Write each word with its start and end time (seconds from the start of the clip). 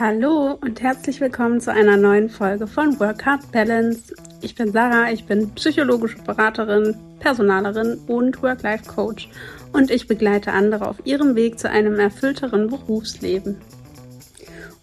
Hallo 0.00 0.58
und 0.60 0.82
herzlich 0.82 1.20
willkommen 1.20 1.60
zu 1.60 1.70
einer 1.70 1.96
neuen 1.96 2.28
Folge 2.28 2.66
von 2.66 2.98
Work 2.98 3.24
Hard 3.26 3.52
Balance. 3.52 4.12
Ich 4.40 4.56
bin 4.56 4.72
Sarah, 4.72 5.12
ich 5.12 5.24
bin 5.24 5.50
psychologische 5.50 6.18
Beraterin, 6.18 6.96
Personalerin 7.20 7.98
und 8.08 8.42
Work-Life-Coach 8.42 9.28
und 9.72 9.92
ich 9.92 10.08
begleite 10.08 10.50
andere 10.50 10.88
auf 10.88 10.96
ihrem 11.04 11.36
Weg 11.36 11.60
zu 11.60 11.70
einem 11.70 12.00
erfüllteren 12.00 12.66
Berufsleben. 12.70 13.56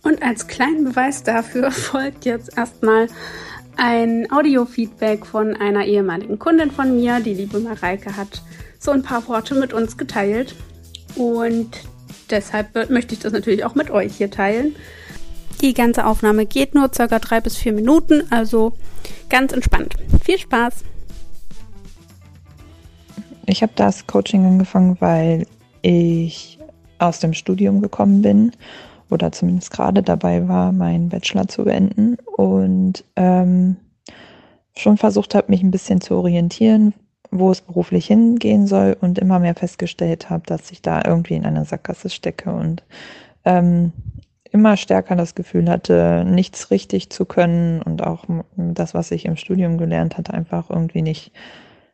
Und 0.02 0.24
als 0.24 0.48
kleinen 0.48 0.86
Beweis 0.86 1.24
dafür 1.24 1.72
folgt 1.72 2.24
jetzt 2.24 2.58
erstmal 2.58 3.08
ein 3.76 4.32
Audio-Feedback 4.32 5.26
von 5.26 5.58
einer 5.58 5.84
ehemaligen 5.84 6.40
Kundin 6.40 6.72
von 6.72 6.96
mir. 6.96 7.20
Die 7.20 7.34
liebe 7.34 7.60
Mareike 7.60 8.16
hat 8.16 8.42
so 8.80 8.92
ein 8.92 9.04
paar 9.04 9.28
Worte 9.28 9.56
mit 9.56 9.74
uns 9.74 9.98
geteilt 9.98 10.56
und 11.18 11.68
deshalb 12.32 12.90
möchte 12.90 13.14
ich 13.14 13.20
das 13.20 13.34
natürlich 13.34 13.66
auch 13.66 13.76
mit 13.76 13.90
euch 13.92 14.16
hier 14.16 14.32
teilen. 14.32 14.76
Die 15.62 15.74
ganze 15.74 16.06
Aufnahme 16.06 16.46
geht 16.46 16.74
nur 16.74 16.92
circa 16.94 17.20
drei 17.20 17.40
bis 17.40 17.58
vier 17.58 17.74
Minuten, 17.74 18.24
also 18.32 18.74
ganz 19.30 19.54
entspannt. 19.54 19.96
Viel 20.24 20.40
Spaß! 20.40 20.84
Ich 23.46 23.62
habe 23.62 23.74
das 23.76 24.08
Coaching 24.08 24.46
angefangen, 24.46 24.98
weil 25.00 25.46
ich 25.82 26.58
aus 27.00 27.20
dem 27.20 27.34
Studium 27.34 27.82
gekommen 27.82 28.22
bin 28.22 28.52
oder 29.10 29.32
zumindest 29.32 29.72
gerade 29.72 30.02
dabei 30.02 30.48
war, 30.48 30.72
meinen 30.72 31.10
Bachelor 31.10 31.48
zu 31.48 31.66
beenden 31.66 32.18
und 32.38 33.04
ähm, 33.16 33.76
schon 34.76 34.98
versucht 34.98 35.36
habe, 35.36 35.52
mich 35.52 35.62
ein 35.62 35.72
bisschen 35.72 36.02
zu 36.02 36.16
orientieren, 36.16 36.94
wo 37.32 37.50
es 37.50 37.62
beruflich 37.62 38.08
hingehen 38.08 38.68
soll 38.68 38.96
und 39.00 39.18
immer 39.18 39.40
mehr 39.40 39.56
festgestellt 39.56 40.30
habe, 40.30 40.44
dass 40.46 40.72
ich 40.72 40.82
da 40.82 41.02
irgendwie 41.06 41.36
in 41.36 41.46
einer 41.46 41.66
Sackgasse 41.66 42.10
stecke 42.10 42.52
und 42.52 42.84
ähm, 43.46 43.94
immer 44.52 44.76
stärker 44.76 45.16
das 45.16 45.34
Gefühl 45.34 45.70
hatte, 45.70 46.26
nichts 46.28 46.72
richtig 46.72 47.10
zu 47.10 47.26
können 47.26 47.82
und 47.82 48.04
auch 48.06 48.26
das, 48.58 48.94
was 48.94 49.12
ich 49.12 49.26
im 49.26 49.38
Studium 49.38 49.78
gelernt 49.78 50.18
hatte, 50.18 50.34
einfach 50.34 50.70
irgendwie 50.70 51.02
nicht 51.02 51.32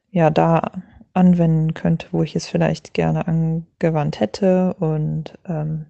ja 0.10 0.32
da 0.32 0.72
anwenden 1.14 1.74
könnte, 1.74 2.08
wo 2.12 2.24
ich 2.24 2.36
es 2.36 2.48
vielleicht 2.48 2.94
gerne 2.94 3.28
angewandt 3.28 4.20
hätte 4.20 4.76
und 4.76 5.38
ähm, 5.48 5.86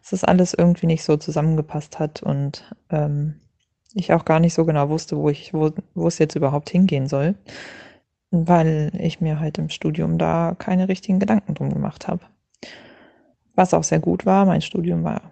dass 0.00 0.10
das 0.10 0.24
alles 0.24 0.54
irgendwie 0.54 0.86
nicht 0.86 1.04
so 1.04 1.16
zusammengepasst 1.16 1.98
hat 1.98 2.22
und 2.22 2.64
ähm, 2.90 3.40
ich 3.94 4.12
auch 4.12 4.24
gar 4.24 4.40
nicht 4.40 4.54
so 4.54 4.64
genau 4.64 4.88
wusste, 4.88 5.16
wo 5.16 5.28
ich, 5.28 5.52
wo, 5.52 5.70
wo 5.94 6.06
es 6.06 6.18
jetzt 6.18 6.36
überhaupt 6.36 6.70
hingehen 6.70 7.08
soll, 7.08 7.34
weil 8.30 8.92
ich 8.98 9.20
mir 9.20 9.40
halt 9.40 9.58
im 9.58 9.68
Studium 9.68 10.18
da 10.18 10.54
keine 10.58 10.88
richtigen 10.88 11.18
Gedanken 11.18 11.54
drum 11.54 11.72
gemacht 11.72 12.08
habe. 12.08 12.20
Was 13.54 13.74
auch 13.74 13.84
sehr 13.84 14.00
gut 14.00 14.26
war, 14.26 14.46
mein 14.46 14.62
Studium 14.62 15.04
war 15.04 15.22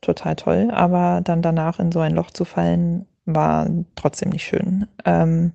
total 0.00 0.36
toll, 0.36 0.70
aber 0.72 1.20
dann 1.22 1.42
danach 1.42 1.78
in 1.78 1.92
so 1.92 2.00
ein 2.00 2.14
Loch 2.14 2.30
zu 2.30 2.44
fallen, 2.44 3.06
war 3.24 3.68
trotzdem 3.94 4.30
nicht 4.30 4.44
schön. 4.44 4.86
Ähm, 5.04 5.52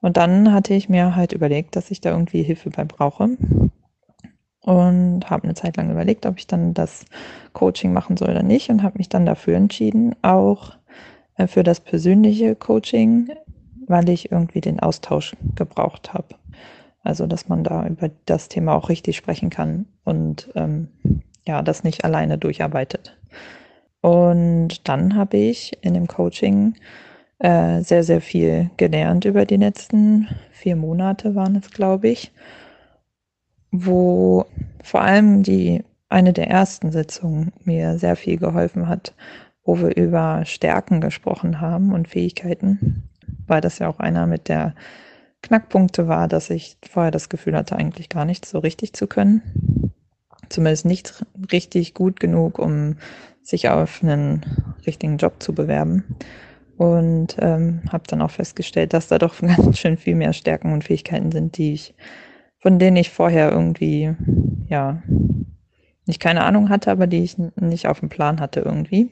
und 0.00 0.16
dann 0.16 0.52
hatte 0.52 0.74
ich 0.74 0.88
mir 0.88 1.16
halt 1.16 1.32
überlegt, 1.32 1.76
dass 1.76 1.90
ich 1.90 2.00
da 2.00 2.10
irgendwie 2.10 2.42
Hilfe 2.42 2.70
bei 2.70 2.84
brauche 2.84 3.36
und 4.60 5.30
habe 5.30 5.44
eine 5.44 5.54
Zeit 5.54 5.76
lang 5.76 5.90
überlegt, 5.90 6.26
ob 6.26 6.38
ich 6.38 6.46
dann 6.46 6.74
das 6.74 7.04
Coaching 7.52 7.92
machen 7.92 8.16
soll 8.16 8.30
oder 8.30 8.42
nicht 8.42 8.68
und 8.68 8.82
habe 8.82 8.98
mich 8.98 9.08
dann 9.08 9.24
dafür 9.24 9.56
entschieden, 9.56 10.14
auch 10.22 10.76
äh, 11.36 11.46
für 11.46 11.62
das 11.62 11.80
persönliche 11.80 12.56
Coaching, 12.56 13.30
weil 13.86 14.08
ich 14.08 14.30
irgendwie 14.32 14.60
den 14.60 14.80
Austausch 14.80 15.36
gebraucht 15.54 16.12
habe. 16.14 16.36
Also, 17.02 17.26
dass 17.26 17.48
man 17.48 17.62
da 17.62 17.86
über 17.86 18.10
das 18.24 18.48
Thema 18.48 18.74
auch 18.74 18.88
richtig 18.88 19.16
sprechen 19.16 19.50
kann 19.50 19.86
und 20.04 20.50
ähm, 20.54 20.88
ja, 21.46 21.62
das 21.62 21.84
nicht 21.84 22.04
alleine 22.04 22.36
durcharbeitet. 22.36 23.16
Und 24.00 24.88
dann 24.88 25.14
habe 25.14 25.36
ich 25.36 25.78
in 25.82 25.94
dem 25.94 26.08
Coaching 26.08 26.74
äh, 27.38 27.82
sehr, 27.82 28.02
sehr 28.02 28.20
viel 28.20 28.70
gelernt 28.76 29.24
über 29.24 29.44
die 29.44 29.56
letzten 29.56 30.28
vier 30.50 30.76
Monate 30.76 31.34
waren 31.34 31.56
es, 31.56 31.70
glaube 31.70 32.08
ich, 32.08 32.32
wo 33.70 34.46
vor 34.82 35.02
allem 35.02 35.42
die 35.42 35.84
eine 36.08 36.32
der 36.32 36.48
ersten 36.48 36.92
Sitzungen 36.92 37.52
mir 37.64 37.98
sehr 37.98 38.16
viel 38.16 38.38
geholfen 38.38 38.88
hat, 38.88 39.14
wo 39.64 39.78
wir 39.78 39.96
über 39.96 40.44
Stärken 40.44 41.00
gesprochen 41.00 41.60
haben 41.60 41.92
und 41.92 42.08
Fähigkeiten, 42.08 43.02
weil 43.46 43.60
das 43.60 43.78
ja 43.78 43.88
auch 43.88 43.98
einer 43.98 44.26
mit 44.26 44.48
der 44.48 44.74
Knackpunkte 45.42 46.08
war, 46.08 46.28
dass 46.28 46.50
ich 46.50 46.76
vorher 46.88 47.10
das 47.10 47.28
Gefühl 47.28 47.56
hatte, 47.56 47.76
eigentlich 47.76 48.08
gar 48.08 48.24
nichts 48.24 48.50
so 48.50 48.58
richtig 48.58 48.94
zu 48.94 49.06
können. 49.06 49.92
Zumindest 50.48 50.86
nicht 50.86 51.24
richtig 51.52 51.94
gut 51.94 52.20
genug, 52.20 52.58
um 52.58 52.96
sich 53.42 53.68
auf 53.68 54.02
einen 54.02 54.44
richtigen 54.86 55.18
Job 55.18 55.42
zu 55.42 55.54
bewerben. 55.54 56.16
Und 56.76 57.36
ähm, 57.38 57.82
habe 57.90 58.04
dann 58.06 58.20
auch 58.20 58.30
festgestellt, 58.30 58.92
dass 58.92 59.08
da 59.08 59.18
doch 59.18 59.40
ganz 59.40 59.78
schön 59.78 59.96
viel 59.96 60.14
mehr 60.14 60.32
Stärken 60.32 60.72
und 60.72 60.84
Fähigkeiten 60.84 61.32
sind, 61.32 61.56
die 61.56 61.72
ich, 61.72 61.94
von 62.58 62.78
denen 62.78 62.96
ich 62.96 63.10
vorher 63.10 63.50
irgendwie, 63.50 64.14
ja, 64.68 65.02
nicht 66.06 66.20
keine 66.20 66.44
Ahnung 66.44 66.68
hatte, 66.68 66.90
aber 66.90 67.06
die 67.06 67.22
ich 67.22 67.36
nicht 67.38 67.88
auf 67.88 68.00
dem 68.00 68.08
Plan 68.08 68.40
hatte 68.40 68.60
irgendwie. 68.60 69.10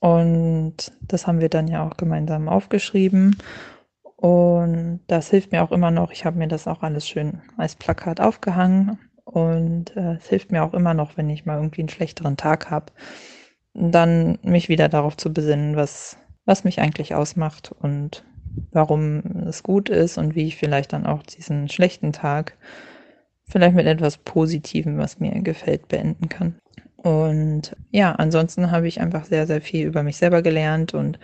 Und 0.00 0.92
das 1.02 1.26
haben 1.26 1.40
wir 1.40 1.50
dann 1.50 1.68
ja 1.68 1.86
auch 1.86 1.96
gemeinsam 1.96 2.48
aufgeschrieben. 2.48 3.36
Und 4.16 5.00
das 5.06 5.30
hilft 5.30 5.52
mir 5.52 5.62
auch 5.62 5.72
immer 5.72 5.90
noch. 5.90 6.10
Ich 6.10 6.24
habe 6.24 6.38
mir 6.38 6.48
das 6.48 6.66
auch 6.66 6.82
alles 6.82 7.08
schön 7.08 7.40
als 7.56 7.74
Plakat 7.74 8.20
aufgehangen 8.20 8.98
und 9.24 9.96
äh, 9.96 10.14
es 10.14 10.28
hilft 10.28 10.50
mir 10.50 10.64
auch 10.64 10.74
immer 10.74 10.92
noch, 10.92 11.16
wenn 11.16 11.30
ich 11.30 11.46
mal 11.46 11.56
irgendwie 11.56 11.82
einen 11.82 11.88
schlechteren 11.88 12.36
Tag 12.36 12.70
habe, 12.70 12.92
dann 13.74 14.38
mich 14.42 14.68
wieder 14.68 14.88
darauf 14.88 15.16
zu 15.16 15.32
besinnen, 15.32 15.76
was, 15.76 16.18
was 16.44 16.64
mich 16.64 16.80
eigentlich 16.80 17.14
ausmacht 17.14 17.72
und 17.80 18.24
warum 18.72 19.22
es 19.46 19.62
gut 19.62 19.88
ist 19.88 20.18
und 20.18 20.34
wie 20.34 20.46
ich 20.46 20.56
vielleicht 20.56 20.92
dann 20.92 21.06
auch 21.06 21.22
diesen 21.22 21.68
schlechten 21.68 22.12
Tag 22.12 22.56
vielleicht 23.48 23.76
mit 23.76 23.86
etwas 23.86 24.18
Positivem, 24.18 24.98
was 24.98 25.20
mir 25.20 25.40
gefällt, 25.42 25.88
beenden 25.88 26.28
kann. 26.28 26.59
Und 27.02 27.74
ja, 27.90 28.12
ansonsten 28.12 28.70
habe 28.70 28.86
ich 28.86 29.00
einfach 29.00 29.24
sehr, 29.24 29.46
sehr 29.46 29.62
viel 29.62 29.86
über 29.86 30.02
mich 30.02 30.18
selber 30.18 30.42
gelernt 30.42 30.92
und 30.92 31.18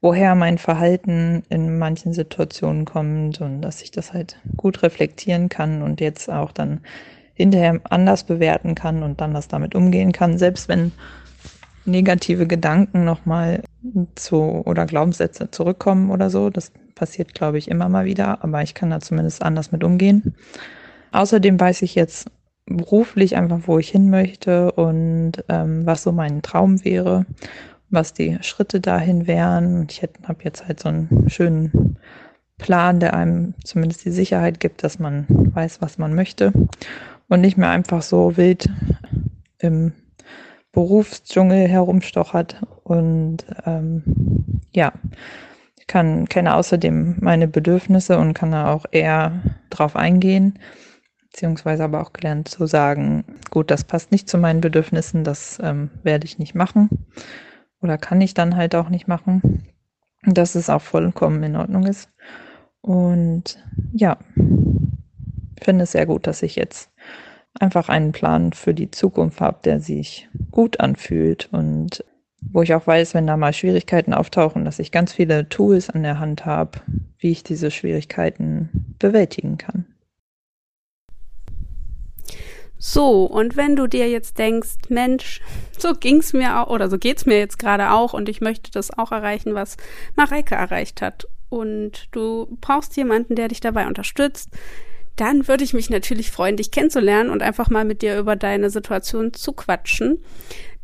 woher 0.00 0.34
mein 0.34 0.56
Verhalten 0.56 1.42
in 1.50 1.78
manchen 1.78 2.14
Situationen 2.14 2.86
kommt 2.86 3.40
und 3.42 3.60
dass 3.60 3.82
ich 3.82 3.90
das 3.90 4.14
halt 4.14 4.38
gut 4.56 4.82
reflektieren 4.82 5.50
kann 5.50 5.82
und 5.82 6.00
jetzt 6.00 6.30
auch 6.30 6.52
dann 6.52 6.80
hinterher 7.34 7.80
anders 7.84 8.24
bewerten 8.24 8.74
kann 8.74 9.02
und 9.02 9.20
dann 9.20 9.34
das 9.34 9.48
damit 9.48 9.74
umgehen 9.74 10.12
kann, 10.12 10.38
selbst 10.38 10.68
wenn 10.68 10.92
negative 11.84 12.46
Gedanken 12.46 13.04
nochmal 13.04 13.62
zu 14.14 14.62
oder 14.64 14.86
Glaubenssätze 14.86 15.50
zurückkommen 15.50 16.10
oder 16.10 16.30
so. 16.30 16.50
Das 16.50 16.72
passiert, 16.94 17.34
glaube 17.34 17.58
ich, 17.58 17.68
immer 17.68 17.88
mal 17.88 18.04
wieder, 18.04 18.42
aber 18.42 18.62
ich 18.62 18.74
kann 18.74 18.90
da 18.90 19.00
zumindest 19.00 19.42
anders 19.42 19.72
mit 19.72 19.84
umgehen. 19.84 20.34
Außerdem 21.12 21.58
weiß 21.58 21.82
ich 21.82 21.94
jetzt 21.94 22.30
beruflich 22.76 23.36
einfach, 23.36 23.60
wo 23.66 23.78
ich 23.78 23.90
hin 23.90 24.10
möchte 24.10 24.72
und 24.72 25.32
ähm, 25.48 25.84
was 25.86 26.02
so 26.02 26.12
mein 26.12 26.42
Traum 26.42 26.84
wäre, 26.84 27.26
was 27.90 28.14
die 28.14 28.38
Schritte 28.42 28.80
dahin 28.80 29.26
wären. 29.26 29.86
Ich 29.90 30.02
habe 30.02 30.44
jetzt 30.44 30.66
halt 30.66 30.80
so 30.80 30.88
einen 30.88 31.28
schönen 31.28 31.98
Plan, 32.58 33.00
der 33.00 33.14
einem 33.14 33.54
zumindest 33.64 34.04
die 34.04 34.10
Sicherheit 34.10 34.60
gibt, 34.60 34.84
dass 34.84 34.98
man 34.98 35.26
weiß, 35.28 35.80
was 35.80 35.98
man 35.98 36.14
möchte 36.14 36.52
und 37.28 37.40
nicht 37.40 37.56
mehr 37.56 37.70
einfach 37.70 38.02
so 38.02 38.36
wild 38.36 38.68
im 39.58 39.92
Berufsdschungel 40.72 41.66
herumstochert. 41.66 42.62
Und 42.84 43.44
ähm, 43.66 44.02
ja, 44.72 44.92
ich 45.78 45.86
kann, 45.86 46.28
kenne 46.28 46.54
außerdem 46.54 47.16
meine 47.20 47.48
Bedürfnisse 47.48 48.18
und 48.18 48.34
kann 48.34 48.52
da 48.52 48.72
auch 48.72 48.86
eher 48.90 49.42
drauf 49.70 49.96
eingehen, 49.96 50.58
beziehungsweise 51.30 51.84
aber 51.84 52.00
auch 52.00 52.12
gelernt 52.12 52.48
zu 52.48 52.66
sagen, 52.66 53.24
gut, 53.50 53.70
das 53.70 53.84
passt 53.84 54.12
nicht 54.12 54.28
zu 54.28 54.38
meinen 54.38 54.60
Bedürfnissen, 54.60 55.24
das 55.24 55.58
ähm, 55.62 55.90
werde 56.02 56.24
ich 56.24 56.38
nicht 56.38 56.54
machen 56.54 56.88
oder 57.80 57.98
kann 57.98 58.20
ich 58.20 58.34
dann 58.34 58.56
halt 58.56 58.74
auch 58.74 58.88
nicht 58.88 59.08
machen. 59.08 59.66
Dass 60.22 60.54
es 60.54 60.68
auch 60.68 60.82
vollkommen 60.82 61.42
in 61.42 61.56
Ordnung 61.56 61.86
ist. 61.86 62.10
Und 62.82 63.58
ja, 63.92 64.18
finde 65.62 65.84
es 65.84 65.92
sehr 65.92 66.04
gut, 66.04 66.26
dass 66.26 66.42
ich 66.42 66.56
jetzt 66.56 66.90
einfach 67.58 67.88
einen 67.88 68.12
Plan 68.12 68.52
für 68.52 68.74
die 68.74 68.90
Zukunft 68.90 69.40
habe, 69.40 69.60
der 69.64 69.80
sich 69.80 70.28
gut 70.50 70.78
anfühlt 70.80 71.48
und 71.52 72.04
wo 72.42 72.62
ich 72.62 72.74
auch 72.74 72.86
weiß, 72.86 73.14
wenn 73.14 73.26
da 73.26 73.36
mal 73.36 73.52
Schwierigkeiten 73.52 74.14
auftauchen, 74.14 74.64
dass 74.64 74.78
ich 74.78 74.92
ganz 74.92 75.12
viele 75.12 75.48
Tools 75.48 75.90
an 75.90 76.02
der 76.02 76.18
Hand 76.18 76.46
habe, 76.46 76.80
wie 77.18 77.30
ich 77.30 77.42
diese 77.42 77.70
Schwierigkeiten 77.70 78.94
bewältigen 78.98 79.58
kann. 79.58 79.86
So, 82.82 83.24
und 83.24 83.58
wenn 83.58 83.76
du 83.76 83.86
dir 83.86 84.08
jetzt 84.08 84.38
denkst, 84.38 84.88
Mensch, 84.88 85.42
so 85.78 85.92
ging's 85.92 86.32
mir 86.32 86.58
auch 86.60 86.70
oder 86.70 86.88
so 86.88 86.96
geht's 86.96 87.26
mir 87.26 87.38
jetzt 87.38 87.58
gerade 87.58 87.90
auch 87.90 88.14
und 88.14 88.26
ich 88.30 88.40
möchte 88.40 88.70
das 88.70 88.96
auch 88.96 89.12
erreichen, 89.12 89.54
was 89.54 89.76
Mareike 90.16 90.54
erreicht 90.54 91.02
hat 91.02 91.28
und 91.50 92.08
du 92.12 92.56
brauchst 92.62 92.96
jemanden, 92.96 93.34
der 93.34 93.48
dich 93.48 93.60
dabei 93.60 93.86
unterstützt, 93.86 94.48
dann 95.16 95.46
würde 95.46 95.62
ich 95.62 95.74
mich 95.74 95.90
natürlich 95.90 96.30
freuen, 96.30 96.56
dich 96.56 96.70
kennenzulernen 96.70 97.28
und 97.28 97.42
einfach 97.42 97.68
mal 97.68 97.84
mit 97.84 98.00
dir 98.00 98.18
über 98.18 98.34
deine 98.34 98.70
Situation 98.70 99.34
zu 99.34 99.52
quatschen. 99.52 100.24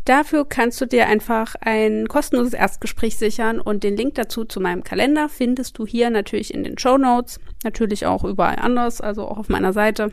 Dafür 0.05 0.45
kannst 0.47 0.79
du 0.83 0.87
dir 0.87 1.07
einfach 1.07 1.55
ein 1.63 2.09
kostenloses 2.09 2.53
Erstgespräch 2.53 3.17
sichern 3.17 3.59
und 3.59 3.85
den 3.85 3.97
Link 3.97 4.17
dazu 4.17 4.45
zu 4.45 4.61
meinem 4.61 4.85
Kalender 4.85 5.31
findest 5.31 5.79
du 5.79 5.87
hier 5.87 6.11
natürlich 6.11 6.53
in 6.53 6.63
den 6.63 6.77
Show 6.77 6.99
Notes, 6.99 7.41
natürlich 7.65 8.05
auch 8.05 8.23
überall 8.23 8.57
anders, 8.57 9.01
also 9.01 9.27
auch 9.27 9.39
auf 9.39 9.49
meiner 9.49 9.73
Seite 9.73 10.13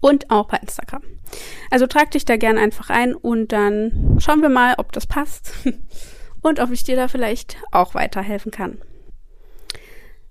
und 0.00 0.30
auch 0.30 0.48
bei 0.48 0.58
Instagram. 0.58 1.02
Also 1.70 1.86
trag 1.86 2.10
dich 2.10 2.24
da 2.24 2.36
gern 2.36 2.58
einfach 2.58 2.90
ein 2.90 3.14
und 3.14 3.52
dann 3.52 4.16
schauen 4.18 4.42
wir 4.42 4.48
mal, 4.48 4.74
ob 4.78 4.92
das 4.92 5.06
passt 5.06 5.52
und 6.42 6.60
ob 6.60 6.70
ich 6.70 6.84
dir 6.84 6.96
da 6.96 7.08
vielleicht 7.08 7.56
auch 7.70 7.94
weiterhelfen 7.94 8.50
kann. 8.50 8.78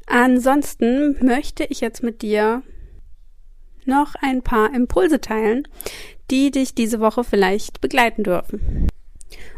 Ansonsten 0.07 1.17
möchte 1.25 1.63
ich 1.63 1.79
jetzt 1.79 2.03
mit 2.03 2.21
dir 2.21 2.63
noch 3.85 4.15
ein 4.21 4.41
paar 4.41 4.73
Impulse 4.73 5.21
teilen, 5.21 5.67
die 6.29 6.51
dich 6.51 6.75
diese 6.75 6.99
Woche 6.99 7.23
vielleicht 7.23 7.81
begleiten 7.81 8.23
dürfen. 8.23 8.87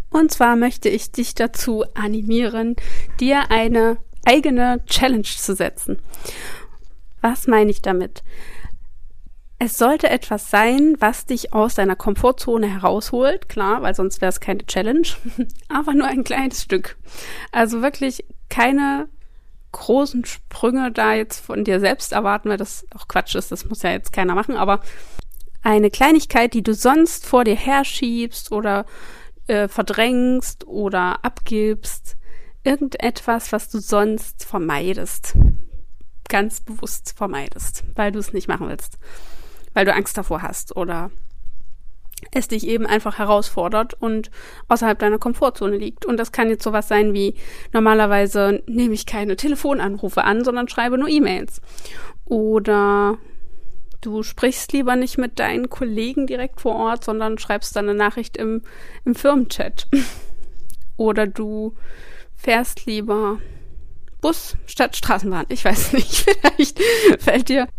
Und 0.10 0.31
zwar 0.31 0.56
möchte 0.56 0.90
ich 0.90 1.12
dich 1.12 1.34
dazu 1.34 1.84
animieren, 1.95 2.75
dir 3.19 3.50
eine 3.50 3.98
eigene 4.25 4.84
Challenge 4.86 5.24
zu 5.24 5.56
setzen. 5.56 6.00
Was 7.22 7.48
meine 7.48 7.72
ich 7.72 7.81
damit? 7.81 8.24
Es 9.65 9.77
sollte 9.77 10.10
etwas 10.10 10.50
sein, 10.50 10.98
was 11.00 11.25
dich 11.25 11.54
aus 11.54 11.75
deiner 11.75 11.95
Komfortzone 11.95 12.68
herausholt, 12.68 13.48
klar, 13.48 13.81
weil 13.81 13.95
sonst 13.95 14.19
wäre 14.19 14.27
es 14.27 14.42
keine 14.42 14.65
Challenge, 14.65 15.07
aber 15.69 15.94
nur 15.94 16.06
ein 16.06 16.25
kleines 16.25 16.63
Stück. 16.63 16.98
Also 17.54 17.81
wirklich 17.81 18.25
keine 18.50 19.07
großen 19.71 20.25
Sprünge 20.25 20.92
da 20.92 21.13
jetzt 21.13 21.39
von 21.39 21.63
dir 21.63 21.80
selbst 21.80 22.12
erwarten, 22.12 22.50
weil 22.50 22.57
das 22.57 22.86
auch 22.94 23.07
Quatsch 23.07 23.36
ist, 23.36 23.54
das 23.54 23.63
muss 23.63 23.83
ja 23.83 23.92
jetzt 23.92 24.12
keiner 24.12 24.36
machen, 24.36 24.57
aber 24.57 24.81
eine 25.62 25.89
Kleinigkeit, 25.89 26.54
die 26.54 26.62
du 26.62 26.74
sonst 26.74 27.25
vor 27.25 27.45
dir 27.45 27.56
herschiebst 27.56 28.51
oder 28.51 28.86
äh, 29.48 29.69
verdrängst 29.69 30.68
oder 30.68 31.24
abgibst, 31.24 32.18
irgendetwas, 32.66 33.54
was 33.54 33.69
du 33.69 33.80
sonst 33.80 34.44
vermeidest, 34.44 35.38
ganz 36.27 36.59
bewusst 36.59 37.13
vermeidest, 37.16 37.86
weil 37.95 38.12
du 38.12 38.19
es 38.19 38.33
nicht 38.33 38.50
machen 38.50 38.68
willst, 38.68 39.00
weil 39.73 39.85
du 39.85 39.93
Angst 39.93 40.17
davor 40.17 40.41
hast 40.41 40.75
oder 40.75 41.11
es 42.31 42.47
dich 42.47 42.67
eben 42.67 42.85
einfach 42.85 43.17
herausfordert 43.17 43.95
und 43.95 44.31
außerhalb 44.69 44.97
deiner 44.97 45.19
Komfortzone 45.19 45.75
liegt. 45.77 46.05
Und 46.05 46.17
das 46.17 46.31
kann 46.31 46.49
jetzt 46.49 46.63
sowas 46.63 46.87
sein 46.87 47.13
wie, 47.13 47.35
normalerweise 47.73 48.63
nehme 48.65 48.93
ich 48.93 49.05
keine 49.05 49.35
Telefonanrufe 49.35 50.23
an, 50.23 50.43
sondern 50.45 50.69
schreibe 50.69 50.97
nur 50.97 51.09
E-Mails. 51.09 51.61
Oder 52.25 53.17
Du 54.03 54.21
sprichst 54.21 54.73
lieber 54.73 54.97
nicht 54.97 55.17
mit 55.17 55.39
deinen 55.39 55.69
Kollegen 55.69 56.27
direkt 56.27 56.59
vor 56.59 56.75
Ort, 56.75 57.05
sondern 57.05 57.37
schreibst 57.37 57.73
dann 57.73 57.87
eine 57.87 57.97
Nachricht 57.97 58.35
im, 58.35 58.61
im 59.05 59.15
Firmenchat. 59.15 59.87
Oder 60.97 61.25
du 61.25 61.73
fährst 62.35 62.85
lieber 62.85 63.39
Bus 64.19 64.57
statt 64.65 64.97
Straßenbahn. 64.97 65.45
Ich 65.47 65.63
weiß 65.63 65.93
nicht, 65.93 66.29
vielleicht 66.41 66.81
fällt 67.19 67.47
dir 67.47 67.69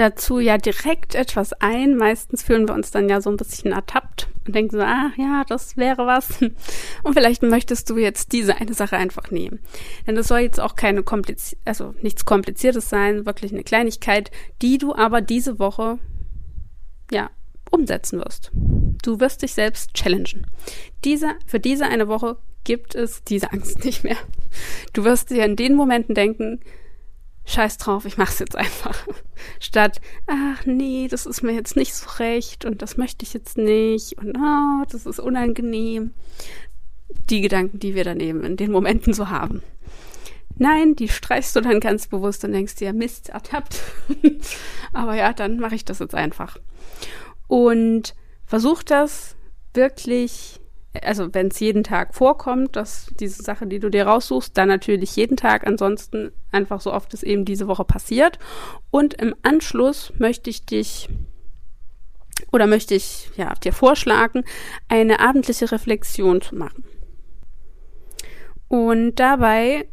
dazu 0.00 0.38
ja 0.38 0.56
direkt 0.56 1.14
etwas 1.14 1.52
ein. 1.52 1.96
Meistens 1.96 2.42
fühlen 2.42 2.66
wir 2.66 2.74
uns 2.74 2.90
dann 2.90 3.08
ja 3.08 3.20
so 3.20 3.30
ein 3.30 3.36
bisschen 3.36 3.72
ertappt 3.72 4.28
und 4.46 4.54
denken 4.54 4.76
so, 4.76 4.82
ah 4.82 5.12
ja, 5.18 5.44
das 5.46 5.76
wäre 5.76 6.06
was. 6.06 6.40
Und 7.02 7.12
vielleicht 7.12 7.42
möchtest 7.42 7.90
du 7.90 7.98
jetzt 7.98 8.32
diese 8.32 8.56
eine 8.56 8.72
Sache 8.72 8.96
einfach 8.96 9.30
nehmen. 9.30 9.60
Denn 10.06 10.14
das 10.14 10.28
soll 10.28 10.40
jetzt 10.40 10.58
auch 10.58 10.74
keine 10.74 11.02
kompliz 11.02 11.54
also 11.66 11.94
nichts 12.00 12.24
Kompliziertes 12.24 12.88
sein, 12.88 13.26
wirklich 13.26 13.52
eine 13.52 13.62
Kleinigkeit, 13.62 14.30
die 14.62 14.78
du 14.78 14.94
aber 14.94 15.20
diese 15.20 15.58
Woche 15.58 15.98
ja 17.12 17.30
umsetzen 17.70 18.20
wirst. 18.20 18.50
Du 19.02 19.20
wirst 19.20 19.42
dich 19.42 19.52
selbst 19.52 19.92
challengen. 19.92 20.46
Diese, 21.04 21.32
für 21.46 21.60
diese 21.60 21.84
eine 21.84 22.08
Woche 22.08 22.38
gibt 22.64 22.94
es 22.94 23.22
diese 23.22 23.52
Angst 23.52 23.84
nicht 23.84 24.02
mehr. 24.02 24.16
Du 24.94 25.04
wirst 25.04 25.30
dir 25.30 25.44
in 25.44 25.56
den 25.56 25.74
Momenten 25.74 26.14
denken, 26.14 26.60
scheiß 27.44 27.78
drauf, 27.78 28.04
ich 28.04 28.16
mach's 28.16 28.38
jetzt 28.38 28.56
einfach. 28.56 29.06
Statt, 29.58 30.00
ach 30.26 30.64
nee, 30.66 31.08
das 31.08 31.26
ist 31.26 31.42
mir 31.42 31.52
jetzt 31.52 31.76
nicht 31.76 31.94
so 31.94 32.08
recht 32.18 32.64
und 32.64 32.82
das 32.82 32.96
möchte 32.96 33.24
ich 33.24 33.32
jetzt 33.32 33.58
nicht 33.58 34.18
und 34.18 34.36
oh, 34.36 34.84
das 34.90 35.06
ist 35.06 35.20
unangenehm. 35.20 36.12
Die 37.28 37.40
Gedanken, 37.40 37.78
die 37.78 37.94
wir 37.94 38.04
dann 38.04 38.20
eben 38.20 38.44
in 38.44 38.56
den 38.56 38.70
Momenten 38.70 39.12
so 39.12 39.30
haben. 39.30 39.62
Nein, 40.56 40.94
die 40.94 41.08
streichst 41.08 41.56
du 41.56 41.60
dann 41.60 41.80
ganz 41.80 42.06
bewusst 42.06 42.44
und 42.44 42.52
denkst 42.52 42.76
dir, 42.76 42.92
Mist, 42.92 43.30
ertappt. 43.30 43.80
Aber 44.92 45.14
ja, 45.14 45.32
dann 45.32 45.58
mache 45.58 45.74
ich 45.74 45.84
das 45.84 46.00
jetzt 46.00 46.14
einfach. 46.14 46.58
Und 47.46 48.14
versuch 48.44 48.82
das 48.82 49.36
wirklich 49.72 50.59
also 51.02 51.32
wenn 51.32 51.48
es 51.48 51.60
jeden 51.60 51.84
Tag 51.84 52.14
vorkommt, 52.14 52.74
dass 52.74 53.12
diese 53.20 53.42
Sache, 53.42 53.66
die 53.66 53.78
du 53.78 53.90
dir 53.90 54.06
raussuchst, 54.06 54.56
dann 54.56 54.68
natürlich 54.68 55.14
jeden 55.14 55.36
Tag, 55.36 55.66
ansonsten 55.66 56.32
einfach 56.50 56.80
so 56.80 56.92
oft 56.92 57.14
es 57.14 57.22
eben 57.22 57.44
diese 57.44 57.68
Woche 57.68 57.84
passiert. 57.84 58.38
Und 58.90 59.14
im 59.14 59.34
Anschluss 59.42 60.12
möchte 60.18 60.50
ich 60.50 60.66
dich 60.66 61.08
oder 62.50 62.66
möchte 62.66 62.94
ich 62.94 63.30
ja 63.36 63.54
dir 63.54 63.72
vorschlagen, 63.72 64.44
eine 64.88 65.20
abendliche 65.20 65.70
Reflexion 65.70 66.40
zu 66.40 66.56
machen. 66.56 66.84
Und 68.66 69.16
dabei 69.16 69.88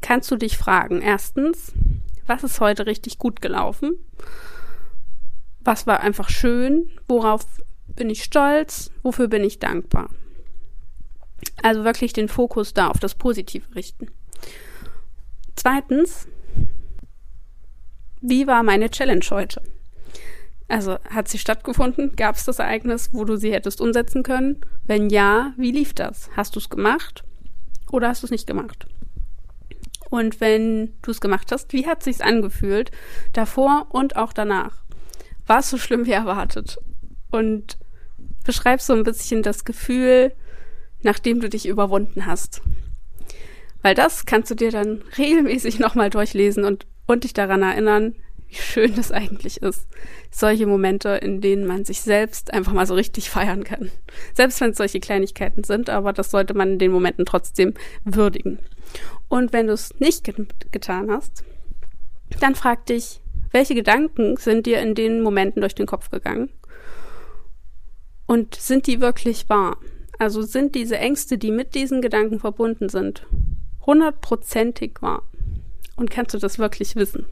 kannst 0.00 0.30
du 0.30 0.36
dich 0.36 0.56
fragen, 0.56 1.00
erstens, 1.00 1.72
was 2.26 2.42
ist 2.42 2.60
heute 2.60 2.86
richtig 2.86 3.18
gut 3.18 3.40
gelaufen? 3.40 3.96
Was 5.60 5.86
war 5.86 6.00
einfach 6.00 6.28
schön? 6.28 6.90
Worauf 7.08 7.44
bin 7.96 8.10
ich 8.10 8.22
stolz? 8.22 8.90
Wofür 9.02 9.28
bin 9.28 9.42
ich 9.42 9.58
dankbar? 9.58 10.10
Also 11.62 11.84
wirklich 11.84 12.12
den 12.12 12.28
Fokus 12.28 12.74
da 12.74 12.88
auf 12.88 12.98
das 12.98 13.14
Positive 13.14 13.74
richten. 13.74 14.08
Zweitens, 15.56 16.28
wie 18.20 18.46
war 18.46 18.62
meine 18.62 18.90
Challenge 18.90 19.24
heute? 19.30 19.62
Also 20.68 20.98
hat 21.08 21.28
sie 21.28 21.38
stattgefunden? 21.38 22.16
Gab 22.16 22.36
es 22.36 22.44
das 22.44 22.58
Ereignis, 22.58 23.10
wo 23.12 23.24
du 23.24 23.36
sie 23.36 23.52
hättest 23.52 23.80
umsetzen 23.80 24.22
können? 24.22 24.60
Wenn 24.84 25.10
ja, 25.10 25.52
wie 25.56 25.70
lief 25.70 25.94
das? 25.94 26.28
Hast 26.36 26.56
du 26.56 26.58
es 26.58 26.68
gemacht 26.68 27.24
oder 27.90 28.08
hast 28.08 28.22
du 28.22 28.26
es 28.26 28.30
nicht 28.30 28.46
gemacht? 28.46 28.86
Und 30.10 30.40
wenn 30.40 30.94
du 31.02 31.10
es 31.10 31.20
gemacht 31.20 31.50
hast, 31.52 31.72
wie 31.72 31.86
hat 31.86 32.02
sich's 32.02 32.20
angefühlt 32.20 32.90
davor 33.32 33.86
und 33.90 34.16
auch 34.16 34.32
danach? 34.32 34.82
War 35.46 35.60
es 35.60 35.70
so 35.70 35.78
schlimm 35.78 36.06
wie 36.06 36.12
erwartet? 36.12 36.78
Und 37.30 37.78
beschreib 38.46 38.80
so 38.80 38.94
ein 38.94 39.02
bisschen 39.02 39.42
das 39.42 39.64
Gefühl, 39.64 40.32
nachdem 41.02 41.40
du 41.40 41.48
dich 41.48 41.66
überwunden 41.66 42.26
hast. 42.26 42.62
Weil 43.82 43.94
das 43.94 44.26
kannst 44.26 44.50
du 44.50 44.54
dir 44.54 44.70
dann 44.70 45.02
regelmäßig 45.18 45.78
nochmal 45.78 46.10
durchlesen 46.10 46.64
und, 46.64 46.86
und 47.06 47.24
dich 47.24 47.34
daran 47.34 47.62
erinnern, 47.62 48.16
wie 48.48 48.56
schön 48.56 48.94
das 48.94 49.12
eigentlich 49.12 49.62
ist. 49.62 49.86
Solche 50.30 50.66
Momente, 50.66 51.10
in 51.10 51.40
denen 51.40 51.66
man 51.66 51.84
sich 51.84 52.00
selbst 52.00 52.52
einfach 52.52 52.72
mal 52.72 52.86
so 52.86 52.94
richtig 52.94 53.30
feiern 53.30 53.64
kann. 53.64 53.90
Selbst 54.34 54.60
wenn 54.60 54.70
es 54.70 54.76
solche 54.76 55.00
Kleinigkeiten 55.00 55.64
sind, 55.64 55.90
aber 55.90 56.12
das 56.12 56.30
sollte 56.30 56.54
man 56.54 56.72
in 56.72 56.78
den 56.78 56.92
Momenten 56.92 57.26
trotzdem 57.26 57.74
würdigen. 58.04 58.58
Und 59.28 59.52
wenn 59.52 59.66
du 59.66 59.72
es 59.72 59.98
nicht 59.98 60.24
get 60.24 60.36
getan 60.72 61.10
hast, 61.10 61.44
dann 62.40 62.54
frag 62.54 62.86
dich, 62.86 63.20
welche 63.52 63.74
Gedanken 63.74 64.36
sind 64.36 64.66
dir 64.66 64.80
in 64.80 64.94
den 64.94 65.22
Momenten 65.22 65.60
durch 65.60 65.74
den 65.74 65.86
Kopf 65.86 66.10
gegangen? 66.10 66.50
Und 68.26 68.54
sind 68.54 68.86
die 68.86 69.00
wirklich 69.00 69.48
wahr? 69.48 69.78
Also 70.18 70.42
sind 70.42 70.74
diese 70.74 70.98
Ängste, 70.98 71.38
die 71.38 71.50
mit 71.50 71.74
diesen 71.74 72.02
Gedanken 72.02 72.40
verbunden 72.40 72.88
sind, 72.88 73.26
hundertprozentig 73.84 75.00
wahr? 75.00 75.22
Und 75.96 76.10
kannst 76.10 76.34
du 76.34 76.38
das 76.38 76.58
wirklich 76.58 76.96
wissen? 76.96 77.26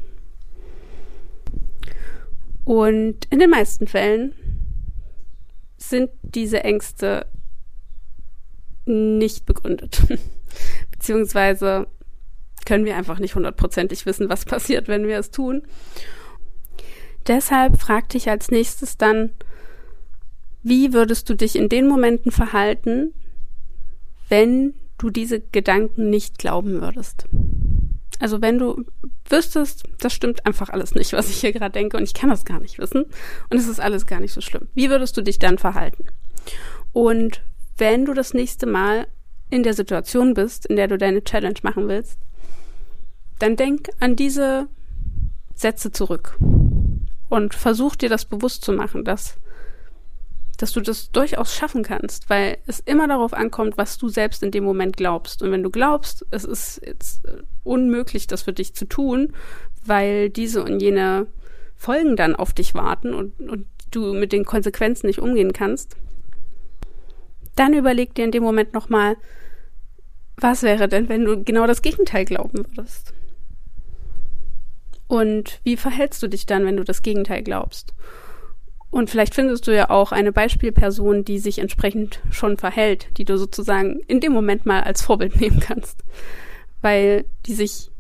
Und 2.65 3.27
in 3.31 3.39
den 3.39 3.51
meisten 3.51 3.87
Fällen 3.87 4.35
sind 5.77 6.11
diese 6.23 6.65
Ängste 6.65 7.27
nicht 8.87 9.45
begründet. 9.45 10.03
Beziehungsweise 10.91 11.87
können 12.65 12.85
wir 12.85 12.97
einfach 12.97 13.19
nicht 13.19 13.35
hundertprozentig 13.35 14.07
wissen, 14.07 14.29
was 14.29 14.45
passiert, 14.45 14.89
wenn 14.89 15.07
wir 15.07 15.19
es 15.19 15.31
tun. 15.31 15.63
Deshalb 17.27 17.81
frag 17.81 18.09
dich 18.11 18.29
als 18.29 18.51
nächstes 18.51 18.97
dann, 18.97 19.31
wie 20.65 20.93
würdest 20.93 21.29
du 21.29 21.35
dich 21.35 21.57
in 21.57 21.69
den 21.69 21.87
Momenten 21.87 22.33
verhalten, 22.33 23.13
wenn 24.29 24.75
du 24.99 25.11
diese 25.11 25.41
Gedanken 25.41 26.11
nicht 26.11 26.39
glauben 26.39 26.81
würdest? 26.81 27.27
Also 28.19 28.41
wenn 28.41 28.59
du 28.59 28.85
wüsstest, 29.29 29.85
das 29.99 30.15
stimmt 30.15 30.47
einfach 30.47 30.71
alles 30.71 30.95
nicht, 30.95 31.13
was 31.13 31.29
ich 31.29 31.37
hier 31.37 31.53
gerade 31.53 31.73
denke 31.73 31.99
und 31.99 32.03
ich 32.05 32.15
kann 32.15 32.31
das 32.31 32.47
gar 32.47 32.61
nicht 32.61 32.79
wissen 32.79 33.05
und 33.51 33.59
es 33.59 33.69
ist 33.69 33.81
alles 33.81 34.07
gar 34.07 34.21
nicht 34.21 34.33
so 34.33 34.41
schlimm. 34.41 34.69
Wie 34.75 34.89
würdest 34.89 35.17
du 35.17 35.23
dich 35.23 35.39
dann 35.39 35.59
verhalten? 35.59 36.07
Und 36.93 37.43
wenn 37.77 38.07
du 38.07 38.15
das 38.15 38.33
nächste 38.33 38.67
Mal 38.67 39.07
in 39.51 39.65
der 39.65 39.75
Situation 39.75 40.33
bist, 40.33 40.65
in 40.65 40.77
der 40.77 40.89
du 40.89 40.97
deine 40.97 41.23
Challenge 41.23 41.59
machen 41.63 41.89
willst, 41.89 42.19
dann 43.39 43.57
denk 43.57 43.91
an 44.01 44.17
diese 44.17 44.69
Sätze 45.55 45.93
zurück 45.93 46.39
und 47.29 47.53
versuch 47.53 47.97
dir 47.97 48.09
das 48.09 48.25
bewusst 48.25 48.65
zu 48.65 48.73
machen, 48.73 49.05
dass 49.05 49.37
dass 50.65 50.73
du 50.73 50.81
das 50.81 51.11
durchaus 51.11 51.55
schaffen 51.55 51.83
kannst, 51.83 52.31
weil 52.31 52.57
es 52.67 52.81
immer 52.81 53.07
darauf 53.07 53.35
ankommt, 53.35 53.77
was 53.77 53.99
du 53.99 54.09
selbst 54.09 54.43
in 54.43 54.51
dem 54.51 54.65
Moment 54.65 54.97
glaubst. 54.97 55.43
Und 55.43 55.53
wenn 55.53 55.63
du 55.63 55.69
glaubst, 55.69 56.25
es 56.31 56.43
ist 56.43 56.81
jetzt 56.83 57.27
äh, 57.27 57.43
unmöglich, 57.65 58.29
das 58.29 58.45
für 58.45 58.55
dich 58.55 58.73
zu 58.73 58.87
tun, 58.87 59.35
weil 59.85 60.31
diese 60.31 60.65
und 60.65 60.81
jene 60.81 61.27
Folgen 61.77 62.17
dann 62.17 62.35
auf 62.35 62.55
dich 62.55 62.73
warten 62.73 63.13
und, 63.13 63.39
und 63.43 63.67
du 63.91 64.15
mit 64.15 64.33
den 64.33 64.47
Konsequenzen 64.47 65.07
nicht 65.07 65.19
umgehen 65.19 65.53
kannst, 65.53 65.97
dann 67.57 67.75
überleg 67.75 68.15
dir 68.15 68.25
in 68.25 68.31
dem 68.31 68.43
Moment 68.43 68.73
nochmal, 68.73 69.17
was 70.39 70.63
wäre 70.63 70.89
denn, 70.89 71.11
wenn 71.11 71.27
du 71.27 71.45
genau 71.45 71.67
das 71.67 71.83
Gegenteil 71.83 72.25
glauben 72.25 72.65
würdest? 72.75 73.13
Und 75.09 75.61
wie 75.63 75.77
verhältst 75.77 76.23
du 76.23 76.29
dich 76.29 76.47
dann, 76.47 76.65
wenn 76.65 76.79
du 76.79 76.85
das 76.85 77.03
Gegenteil 77.03 77.43
glaubst? 77.43 77.93
Und 78.95 79.11
vielleicht 79.11 79.35
findest 79.35 79.67
du 79.67 79.75
ja 79.75 79.91
auch 79.91 80.13
eine 80.13 80.31
Beispielperson, 80.31 81.25
die 81.25 81.41
sich 81.41 81.59
entsprechend 81.59 82.21
schon 82.31 82.57
verhält, 82.57 83.09
die 83.19 83.25
du 83.25 83.37
sozusagen 83.37 83.99
in 84.07 84.21
dem 84.21 84.33
Moment 84.33 84.67
mal 84.67 84.85
als 84.85 85.03
Vorbild 85.03 85.35
nehmen 85.41 85.59
kannst, 85.59 86.05
weil 86.81 87.25
die 87.45 87.55
sich, 87.55 87.91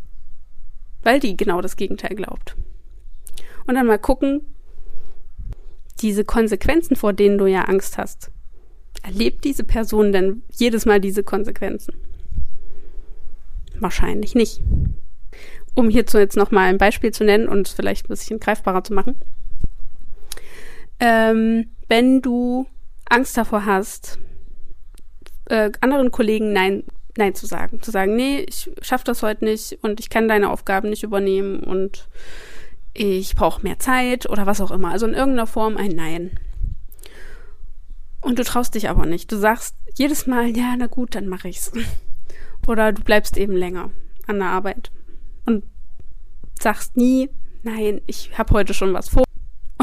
weil 1.02 1.18
die 1.18 1.36
genau 1.36 1.60
das 1.60 1.74
Gegenteil 1.74 2.14
glaubt. 2.14 2.54
Und 3.66 3.74
dann 3.74 3.88
mal 3.88 3.98
gucken, 3.98 4.42
diese 6.00 6.24
Konsequenzen, 6.24 6.94
vor 6.94 7.12
denen 7.12 7.38
du 7.38 7.46
ja 7.46 7.62
Angst 7.62 7.98
hast, 7.98 8.30
erlebt 9.02 9.42
diese 9.42 9.64
Person 9.64 10.12
denn 10.12 10.42
jedes 10.52 10.86
Mal 10.86 11.00
diese 11.00 11.24
Konsequenzen? 11.24 11.94
Wahrscheinlich 13.80 14.36
nicht. 14.36 14.60
Um 15.74 15.88
hierzu 15.88 16.18
jetzt 16.18 16.36
nochmal 16.36 16.68
ein 16.68 16.78
Beispiel 16.78 17.10
zu 17.10 17.24
nennen 17.24 17.48
und 17.48 17.66
vielleicht 17.66 18.06
ein 18.06 18.10
bisschen 18.10 18.38
greifbarer 18.38 18.84
zu 18.84 18.94
machen 18.94 19.16
ähm, 21.00 21.70
wenn 21.88 22.22
du 22.22 22.66
Angst 23.08 23.36
davor 23.36 23.66
hast, 23.66 24.18
äh, 25.46 25.70
anderen 25.80 26.10
Kollegen 26.10 26.52
Nein, 26.52 26.84
Nein 27.16 27.34
zu 27.34 27.46
sagen. 27.46 27.80
Zu 27.82 27.90
sagen, 27.90 28.16
nee, 28.16 28.40
ich 28.40 28.70
schaffe 28.80 29.04
das 29.04 29.22
heute 29.22 29.44
nicht 29.44 29.78
und 29.82 30.00
ich 30.00 30.10
kann 30.10 30.28
deine 30.28 30.50
Aufgaben 30.50 30.90
nicht 30.90 31.02
übernehmen 31.02 31.60
und 31.60 32.08
ich 32.92 33.34
brauche 33.34 33.62
mehr 33.62 33.78
Zeit 33.78 34.28
oder 34.28 34.46
was 34.46 34.60
auch 34.60 34.70
immer. 34.70 34.90
Also 34.90 35.06
in 35.06 35.14
irgendeiner 35.14 35.46
Form 35.46 35.76
ein 35.76 35.90
Nein. 35.90 36.38
Und 38.20 38.38
du 38.38 38.44
traust 38.44 38.74
dich 38.74 38.88
aber 38.88 39.04
nicht. 39.04 39.30
Du 39.30 39.36
sagst 39.36 39.76
jedes 39.96 40.26
Mal, 40.26 40.56
ja, 40.56 40.74
na 40.78 40.86
gut, 40.86 41.14
dann 41.14 41.28
mache 41.28 41.48
ich's. 41.48 41.72
Oder 42.66 42.92
du 42.92 43.02
bleibst 43.02 43.36
eben 43.36 43.54
länger 43.54 43.90
an 44.26 44.38
der 44.38 44.48
Arbeit 44.48 44.90
und 45.44 45.64
sagst 46.58 46.96
nie, 46.96 47.28
nein, 47.62 48.00
ich 48.06 48.38
habe 48.38 48.54
heute 48.54 48.72
schon 48.72 48.94
was 48.94 49.10
vor. 49.10 49.23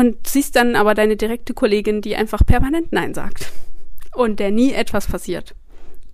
Und 0.02 0.26
siehst 0.26 0.56
dann 0.56 0.76
aber 0.76 0.96
deine 0.96 1.16
direkte 1.16 1.54
Kollegin, 1.54 2.02
die 2.02 2.16
einfach 2.16 2.44
permanent 2.44 2.92
Nein 2.92 3.14
sagt. 3.14 3.52
Und 4.16 4.40
der 4.40 4.50
nie 4.50 4.74
etwas 4.74 5.06
passiert. 5.06 5.54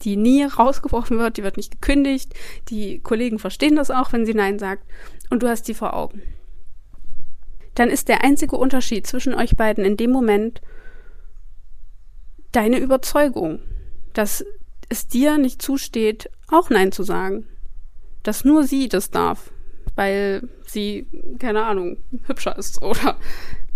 Die 0.01 0.17
nie 0.17 0.43
rausgeworfen 0.43 1.19
wird, 1.19 1.37
die 1.37 1.43
wird 1.43 1.55
nicht 1.55 1.79
gekündigt. 1.79 2.33
Die 2.67 2.99
Kollegen 2.99 3.39
verstehen 3.39 3.77
das 3.77 3.89
auch, 3.89 4.11
wenn 4.11 4.25
sie 4.25 4.33
Nein 4.33 4.59
sagt. 4.59 4.83
Und 5.29 5.41
du 5.41 5.47
hast 5.47 5.69
die 5.69 5.73
vor 5.73 5.93
Augen. 5.93 6.21
Dann 7.75 7.89
ist 7.89 8.09
der 8.09 8.25
einzige 8.25 8.57
Unterschied 8.57 9.07
zwischen 9.07 9.33
euch 9.33 9.55
beiden 9.55 9.85
in 9.85 9.95
dem 9.95 10.11
Moment 10.11 10.59
deine 12.51 12.79
Überzeugung, 12.79 13.61
dass 14.11 14.43
es 14.89 15.07
dir 15.07 15.37
nicht 15.37 15.61
zusteht, 15.61 16.29
auch 16.49 16.69
Nein 16.69 16.91
zu 16.91 17.03
sagen. 17.03 17.47
Dass 18.21 18.43
nur 18.43 18.65
sie 18.65 18.89
das 18.89 19.11
darf, 19.11 19.49
weil 19.95 20.49
sie, 20.65 21.07
keine 21.39 21.63
Ahnung, 21.63 21.99
hübscher 22.25 22.57
ist 22.57 22.81
oder 22.81 23.17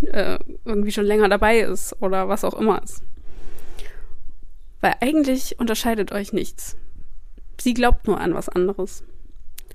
äh, 0.08 0.38
irgendwie 0.64 0.92
schon 0.92 1.04
länger 1.04 1.28
dabei 1.28 1.60
ist 1.60 1.96
oder 2.00 2.28
was 2.28 2.44
auch 2.44 2.54
immer 2.54 2.82
ist. 2.82 3.02
Weil 4.80 4.94
eigentlich 5.00 5.58
unterscheidet 5.58 6.12
euch 6.12 6.32
nichts. 6.32 6.76
Sie 7.60 7.74
glaubt 7.74 8.06
nur 8.06 8.20
an 8.20 8.34
was 8.34 8.48
anderes. 8.48 9.04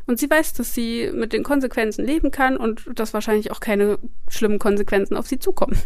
Und 0.05 0.19
sie 0.19 0.29
weiß, 0.29 0.53
dass 0.53 0.73
sie 0.73 1.11
mit 1.13 1.33
den 1.33 1.43
Konsequenzen 1.43 2.05
leben 2.05 2.31
kann 2.31 2.57
und 2.57 2.83
dass 2.99 3.13
wahrscheinlich 3.13 3.51
auch 3.51 3.59
keine 3.59 3.99
schlimmen 4.29 4.59
Konsequenzen 4.59 5.17
auf 5.17 5.27
sie 5.27 5.39
zukommen. 5.39 5.77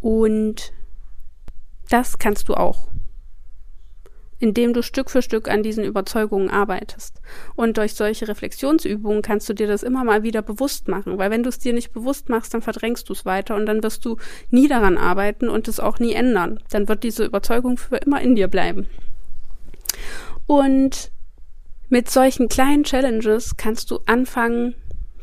Und 0.00 0.72
das 1.88 2.18
kannst 2.18 2.48
du 2.48 2.54
auch 2.54 2.88
indem 4.38 4.72
du 4.72 4.82
Stück 4.82 5.10
für 5.10 5.22
Stück 5.22 5.48
an 5.48 5.62
diesen 5.62 5.84
Überzeugungen 5.84 6.50
arbeitest. 6.50 7.20
Und 7.54 7.78
durch 7.78 7.94
solche 7.94 8.28
Reflexionsübungen 8.28 9.22
kannst 9.22 9.48
du 9.48 9.54
dir 9.54 9.66
das 9.66 9.82
immer 9.82 10.04
mal 10.04 10.22
wieder 10.22 10.42
bewusst 10.42 10.88
machen, 10.88 11.18
weil 11.18 11.30
wenn 11.30 11.42
du 11.42 11.48
es 11.48 11.58
dir 11.58 11.72
nicht 11.72 11.92
bewusst 11.92 12.28
machst, 12.28 12.52
dann 12.52 12.62
verdrängst 12.62 13.08
du 13.08 13.12
es 13.12 13.24
weiter 13.24 13.56
und 13.56 13.66
dann 13.66 13.82
wirst 13.82 14.04
du 14.04 14.16
nie 14.50 14.68
daran 14.68 14.98
arbeiten 14.98 15.48
und 15.48 15.68
es 15.68 15.80
auch 15.80 15.98
nie 15.98 16.12
ändern. 16.12 16.60
Dann 16.70 16.88
wird 16.88 17.02
diese 17.02 17.24
Überzeugung 17.24 17.78
für 17.78 17.96
immer 17.96 18.20
in 18.20 18.34
dir 18.34 18.48
bleiben. 18.48 18.86
Und 20.46 21.10
mit 21.88 22.10
solchen 22.10 22.48
kleinen 22.48 22.84
Challenges 22.84 23.56
kannst 23.56 23.90
du 23.90 24.00
anfangen, 24.06 24.74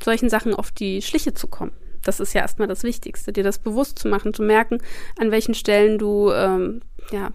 solchen 0.01 0.29
Sachen 0.29 0.53
auf 0.53 0.71
die 0.71 1.01
Schliche 1.01 1.33
zu 1.33 1.47
kommen. 1.47 1.71
Das 2.03 2.19
ist 2.19 2.33
ja 2.33 2.41
erstmal 2.41 2.67
das 2.67 2.83
Wichtigste, 2.83 3.31
dir 3.31 3.43
das 3.43 3.59
bewusst 3.59 3.99
zu 3.99 4.07
machen, 4.09 4.33
zu 4.33 4.43
merken, 4.43 4.79
an 5.17 5.31
welchen 5.31 5.53
Stellen 5.53 5.97
du 5.97 6.31
ähm, 6.31 6.81
ja, 7.11 7.31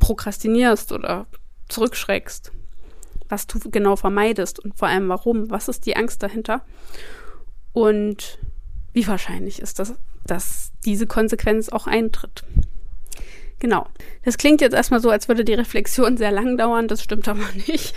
prokrastinierst 0.00 0.90
oder 0.90 1.26
zurückschreckst, 1.68 2.50
was 3.28 3.46
du 3.46 3.58
genau 3.70 3.94
vermeidest 3.94 4.58
und 4.58 4.76
vor 4.76 4.88
allem 4.88 5.08
warum, 5.08 5.50
was 5.50 5.68
ist 5.68 5.86
die 5.86 5.96
Angst 5.96 6.22
dahinter 6.24 6.62
und 7.72 8.38
wie 8.92 9.06
wahrscheinlich 9.06 9.60
ist 9.60 9.78
das, 9.78 9.94
dass 10.26 10.72
diese 10.84 11.06
Konsequenz 11.06 11.68
auch 11.68 11.86
eintritt. 11.86 12.42
Genau. 13.60 13.86
Das 14.24 14.38
klingt 14.38 14.62
jetzt 14.62 14.72
erstmal 14.72 15.00
so, 15.00 15.10
als 15.10 15.28
würde 15.28 15.44
die 15.44 15.52
Reflexion 15.52 16.16
sehr 16.16 16.32
lang 16.32 16.56
dauern. 16.56 16.88
Das 16.88 17.02
stimmt 17.02 17.28
aber 17.28 17.44
nicht. 17.68 17.94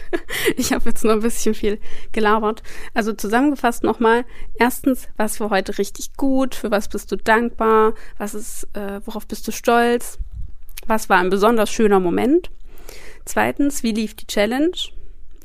Ich 0.57 0.74
habe 0.74 0.89
jetzt 0.89 1.05
nur 1.05 1.13
ein 1.13 1.22
bisschen 1.22 1.55
viel 1.55 1.79
gelabert. 2.12 2.63
Also 2.93 3.13
zusammengefasst 3.13 3.83
nochmal. 3.83 4.25
Erstens, 4.55 5.07
was 5.15 5.39
war 5.39 5.50
heute 5.50 5.77
richtig 5.77 6.17
gut? 6.17 6.53
Für 6.53 6.69
was 6.69 6.89
bist 6.89 7.12
du 7.13 7.15
dankbar? 7.15 7.93
Was 8.17 8.33
ist, 8.33 8.67
äh, 8.74 9.00
worauf 9.05 9.25
bist 9.25 9.48
du 9.48 9.53
stolz? 9.53 10.19
Was 10.88 11.10
war 11.10 11.20
ein 11.20 11.30
besonders 11.30 11.70
schöner 11.70 12.00
Moment? 12.00 12.50
Zweitens, 13.25 13.84
wie 13.84 13.92
lief 13.92 14.16
die 14.16 14.28
Challenge? 14.28 14.72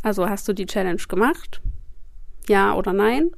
Also 0.02 0.28
hast 0.28 0.48
du 0.48 0.52
die 0.52 0.66
Challenge 0.66 1.02
gemacht? 1.08 1.60
Ja 2.48 2.74
oder 2.74 2.92
nein? 2.92 3.30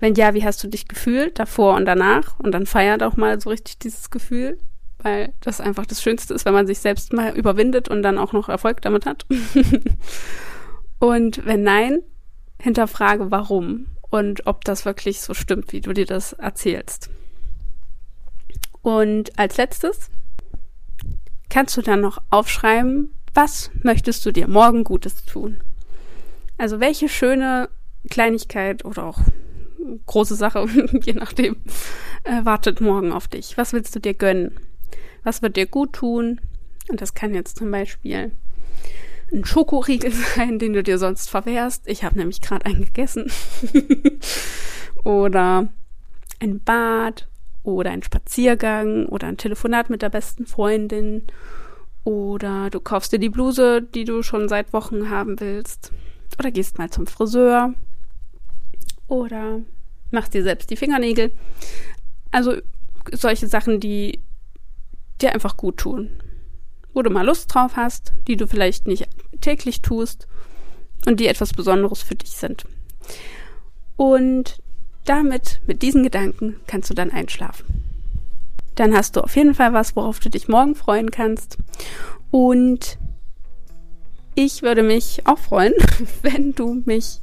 Wenn 0.00 0.14
ja, 0.14 0.34
wie 0.34 0.44
hast 0.44 0.62
du 0.62 0.68
dich 0.68 0.86
gefühlt 0.88 1.38
davor 1.38 1.74
und 1.74 1.84
danach? 1.84 2.38
Und 2.38 2.52
dann 2.52 2.66
feiert 2.66 3.02
auch 3.02 3.16
mal 3.16 3.40
so 3.40 3.50
richtig 3.50 3.78
dieses 3.78 4.10
Gefühl, 4.10 4.58
weil 4.98 5.32
das 5.40 5.60
einfach 5.60 5.86
das 5.86 6.02
Schönste 6.02 6.34
ist, 6.34 6.44
wenn 6.44 6.54
man 6.54 6.66
sich 6.66 6.78
selbst 6.78 7.12
mal 7.12 7.36
überwindet 7.36 7.88
und 7.88 8.02
dann 8.02 8.18
auch 8.18 8.32
noch 8.32 8.48
Erfolg 8.48 8.80
damit 8.82 9.06
hat. 9.06 9.26
und 10.98 11.44
wenn 11.44 11.62
nein, 11.62 12.02
hinterfrage 12.60 13.30
warum 13.30 13.86
und 14.10 14.46
ob 14.46 14.64
das 14.64 14.84
wirklich 14.84 15.20
so 15.20 15.34
stimmt, 15.34 15.72
wie 15.72 15.80
du 15.80 15.92
dir 15.92 16.06
das 16.06 16.32
erzählst. 16.32 17.10
Und 18.82 19.36
als 19.38 19.56
letztes, 19.56 20.10
kannst 21.50 21.76
du 21.76 21.82
dann 21.82 22.00
noch 22.00 22.18
aufschreiben, 22.30 23.14
was 23.34 23.70
möchtest 23.82 24.24
du 24.26 24.32
dir 24.32 24.48
morgen 24.48 24.84
Gutes 24.84 25.24
tun? 25.24 25.60
Also 26.56 26.80
welche 26.80 27.08
schöne 27.08 27.68
Kleinigkeit 28.10 28.84
oder 28.84 29.04
auch 29.04 29.20
große 30.06 30.34
Sache, 30.34 30.66
je 31.02 31.12
nachdem, 31.12 31.56
äh, 32.24 32.44
wartet 32.44 32.80
morgen 32.80 33.12
auf 33.12 33.28
dich. 33.28 33.56
Was 33.56 33.72
willst 33.72 33.94
du 33.94 34.00
dir 34.00 34.14
gönnen? 34.14 34.56
Was 35.22 35.42
wird 35.42 35.56
dir 35.56 35.66
gut 35.66 35.92
tun? 35.92 36.40
Und 36.88 37.00
das 37.00 37.14
kann 37.14 37.34
jetzt 37.34 37.58
zum 37.58 37.70
Beispiel 37.70 38.32
ein 39.32 39.44
Schokoriegel 39.44 40.12
sein, 40.36 40.58
den 40.58 40.72
du 40.72 40.82
dir 40.82 40.98
sonst 40.98 41.30
verwehrst. 41.30 41.86
Ich 41.86 42.04
habe 42.04 42.18
nämlich 42.18 42.40
gerade 42.40 42.66
einen 42.66 42.84
gegessen. 42.84 43.30
oder 45.04 45.68
ein 46.40 46.60
Bad 46.60 47.27
oder 47.76 47.90
ein 47.90 48.02
Spaziergang 48.02 49.06
oder 49.06 49.26
ein 49.26 49.36
Telefonat 49.36 49.90
mit 49.90 50.02
der 50.02 50.10
besten 50.10 50.46
Freundin 50.46 51.24
oder 52.04 52.70
du 52.70 52.80
kaufst 52.80 53.12
dir 53.12 53.18
die 53.18 53.28
Bluse, 53.28 53.82
die 53.82 54.04
du 54.04 54.22
schon 54.22 54.48
seit 54.48 54.72
Wochen 54.72 55.10
haben 55.10 55.38
willst 55.40 55.92
oder 56.38 56.50
gehst 56.50 56.78
mal 56.78 56.90
zum 56.90 57.06
Friseur 57.06 57.74
oder 59.06 59.60
machst 60.10 60.34
dir 60.34 60.42
selbst 60.42 60.70
die 60.70 60.76
Fingernägel. 60.76 61.32
Also 62.30 62.56
solche 63.12 63.48
Sachen, 63.48 63.80
die 63.80 64.20
dir 65.20 65.34
einfach 65.34 65.56
gut 65.56 65.78
tun. 65.78 66.10
Wo 66.94 67.02
du 67.02 67.10
mal 67.10 67.26
Lust 67.26 67.52
drauf 67.52 67.76
hast, 67.76 68.12
die 68.26 68.36
du 68.36 68.46
vielleicht 68.46 68.86
nicht 68.86 69.08
täglich 69.40 69.82
tust 69.82 70.26
und 71.06 71.20
die 71.20 71.26
etwas 71.26 71.52
Besonderes 71.52 72.02
für 72.02 72.14
dich 72.14 72.30
sind. 72.30 72.64
Und 73.96 74.58
damit, 75.08 75.60
mit 75.66 75.82
diesen 75.82 76.02
Gedanken, 76.02 76.56
kannst 76.66 76.90
du 76.90 76.94
dann 76.94 77.10
einschlafen. 77.10 77.66
Dann 78.74 78.94
hast 78.94 79.16
du 79.16 79.20
auf 79.20 79.34
jeden 79.36 79.54
Fall 79.54 79.72
was, 79.72 79.96
worauf 79.96 80.20
du 80.20 80.30
dich 80.30 80.48
morgen 80.48 80.74
freuen 80.74 81.10
kannst. 81.10 81.58
Und 82.30 82.98
ich 84.34 84.62
würde 84.62 84.82
mich 84.82 85.22
auch 85.26 85.38
freuen, 85.38 85.74
wenn 86.22 86.54
du 86.54 86.82
mich 86.84 87.20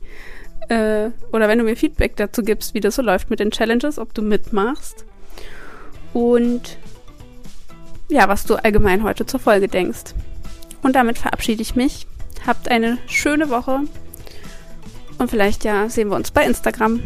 äh, 0.70 1.12
oder 1.32 1.48
wenn 1.48 1.60
du 1.60 1.64
mir 1.64 1.78
Feedback 1.78 2.16
dazu 2.16 2.42
gibst, 2.42 2.74
wie 2.74 2.82
das 2.82 2.96
so 2.96 3.02
läuft 3.02 3.30
mit 3.30 3.40
den 3.40 3.52
Challenges, 3.52 4.00
ob 4.00 4.14
du 4.14 4.22
mitmachst. 4.22 5.06
Und 6.14 6.78
ja, 8.10 8.28
was 8.28 8.46
du 8.46 8.56
allgemein 8.56 9.04
heute 9.04 9.26
zur 9.26 9.40
Folge 9.40 9.68
denkst. 9.68 10.14
Und 10.82 10.96
damit 10.96 11.18
verabschiede 11.18 11.62
ich 11.62 11.76
mich. 11.76 12.08
Habt 12.46 12.70
eine 12.70 12.98
schöne 13.08 13.50
Woche 13.50 13.82
und 15.18 15.32
vielleicht 15.32 15.64
ja 15.64 15.90
sehen 15.90 16.10
wir 16.10 16.16
uns 16.16 16.32
bei 16.32 16.46
Instagram. 16.46 17.02